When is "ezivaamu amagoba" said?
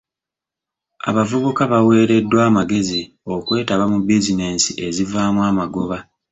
4.87-5.97